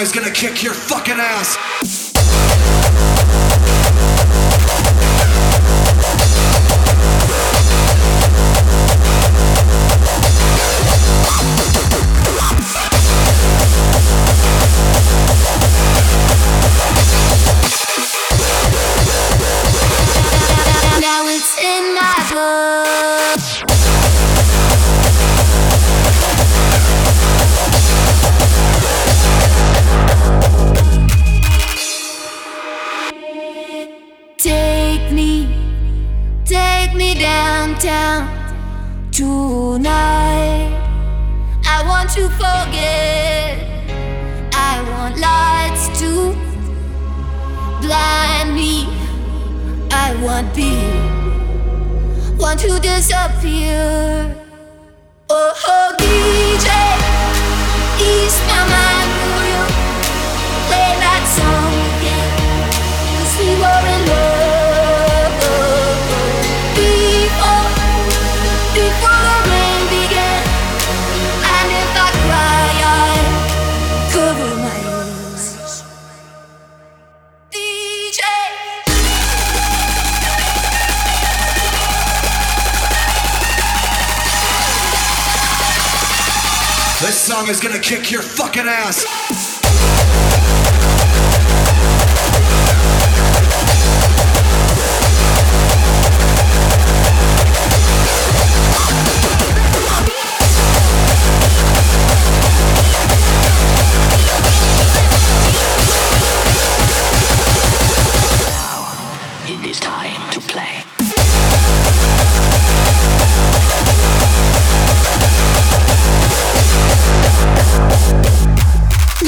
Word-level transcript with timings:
is 0.00 0.12
gonna 0.12 0.30
kick 0.30 0.62
your 0.62 0.74
fucking 0.74 1.18
ass. 1.18 1.99
be, 50.60 52.36
want 52.36 52.60
to 52.60 52.78
disappear. 52.80 54.39
Is 87.50 87.58
gonna 87.58 87.80
kick 87.80 88.12
your 88.12 88.22
fucking 88.22 88.68
ass. 88.68 89.19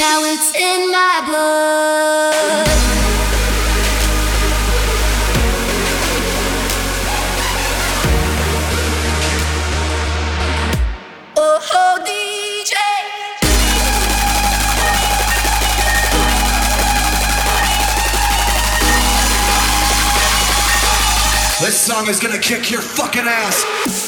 Now 0.02 0.24
it's 0.24 0.52
in 0.56 0.90
my 0.90 1.22
blood. 1.28 2.66
Oh, 11.36 11.60
oh, 11.72 12.02
this 21.60 21.80
song 21.80 22.08
is 22.08 22.18
gonna 22.18 22.40
kick 22.40 22.72
your 22.72 22.80
fucking 22.80 23.22
ass. 23.22 24.01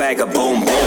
bag 0.00 0.18
of 0.20 0.32
boom 0.32 0.64
boom. 0.64 0.79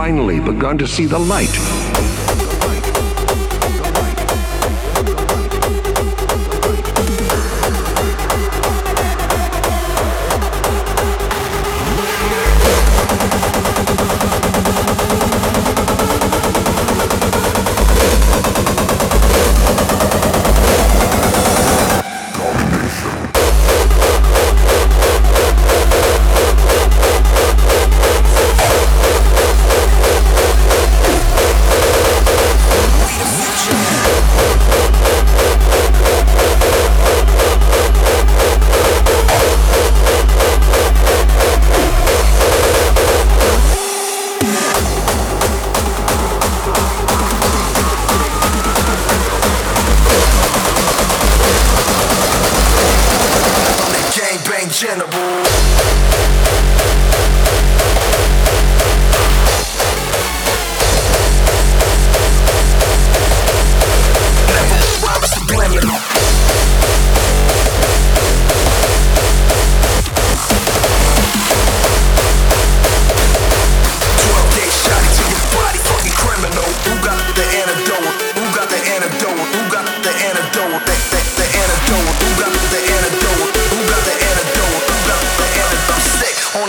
Finally 0.00 0.40
begun 0.40 0.78
to 0.78 0.86
see 0.86 1.04
the 1.04 1.18
light. 1.18 2.09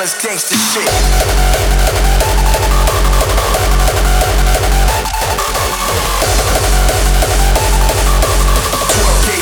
That's 0.01 0.17
gangster 0.25 0.57
shit. 0.57 0.81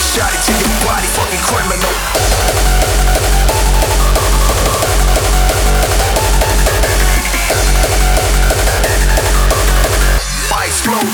shot 0.03 0.33
it 0.35 0.39
fucking 1.15 1.39
criminal. 1.47 1.93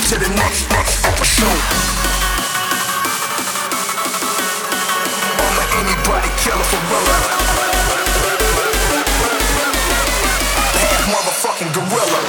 To 0.09 0.17
the 0.17 0.29
next. 0.35 0.65
I'm 5.37 5.57
anybody 5.77 6.29
killer 6.41 6.63
for 6.63 6.81
real. 6.89 7.54
motherfucking 11.25 11.73
gorilla. 11.73 12.19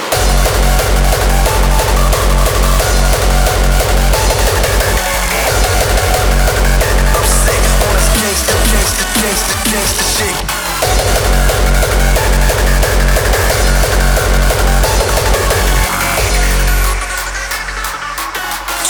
gangsta, 8.21 8.55
gangsta, 8.73 9.05
gangsta, 9.21 9.55
gangsta 9.71 10.05
shit. 10.15 10.37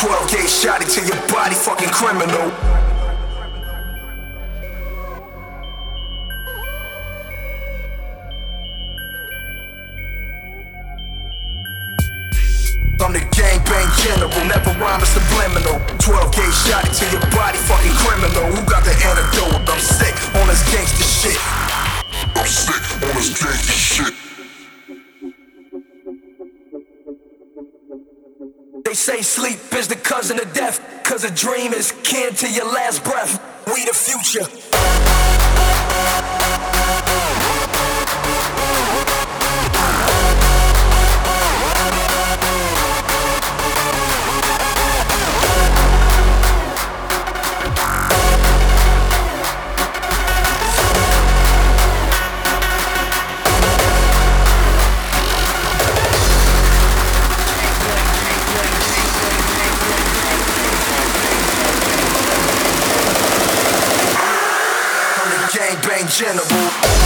Twelve 0.01 0.31
gauge 0.31 0.49
shot 0.49 0.83
into 0.83 1.01
your 1.05 1.21
body, 1.29 1.55
fucking 1.55 1.91
criminal. 1.91 2.86
Say 28.97 29.21
sleep 29.21 29.59
is 29.75 29.89
the 29.89 29.97
cousin 29.97 30.41
of 30.41 30.53
death, 30.55 30.81
cause 31.05 31.23
a 31.23 31.31
dream 31.31 31.75
is 31.75 31.93
kin 32.03 32.35
to 32.35 32.51
your 32.51 32.65
last 32.65 33.05
breath. 33.05 33.39
We 33.67 33.85
the 33.85 33.93
future. 33.93 34.47
unchangeable. 66.03 67.06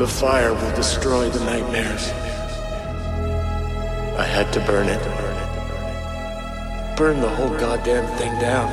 The 0.00 0.08
fire 0.08 0.54
will 0.54 0.74
destroy 0.74 1.28
the 1.28 1.44
nightmares. 1.44 2.08
I 4.16 4.24
had 4.24 4.50
to 4.54 4.60
burn 4.60 4.88
it. 4.88 5.02
Burn 6.96 7.20
the 7.20 7.28
whole 7.28 7.50
goddamn 7.50 8.06
thing 8.16 8.32
down. 8.40 8.72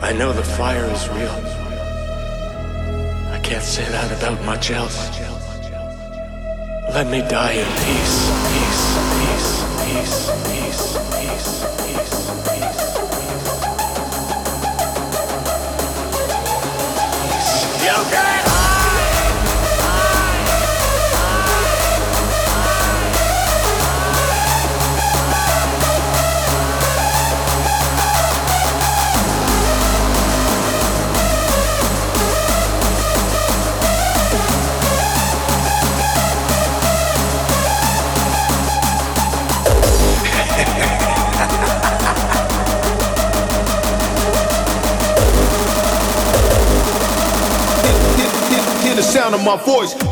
I 0.00 0.12
know 0.12 0.32
the 0.32 0.44
fire 0.44 0.84
is 0.84 1.08
real. 1.08 1.34
I 3.32 3.40
can't 3.42 3.64
say 3.64 3.84
that 3.86 4.12
about 4.16 4.40
much 4.44 4.70
else. 4.70 5.10
Let 6.94 7.08
me 7.08 7.22
die 7.22 7.54
in 7.54 7.66
peace. 7.82 8.30
Peace, 8.54 8.86
peace, 9.18 10.30
peace, 10.46 10.94
peace, 11.10 11.56
peace. 11.90 12.12
You 17.82 17.98
can 18.14 18.51
sound 49.12 49.34
of 49.34 49.44
my 49.44 49.56
voice. 49.62 50.11